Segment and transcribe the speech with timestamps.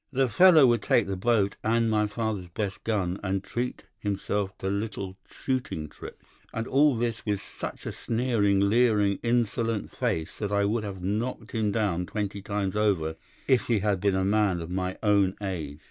[0.11, 4.67] The fellow would take the boat and my father's best gun and treat himself to
[4.67, 6.25] little shooting trips.
[6.51, 11.51] And all this with such a sneering, leering, insolent face that I would have knocked
[11.51, 13.15] him down twenty times over
[13.47, 15.77] if he had been a man of my own age.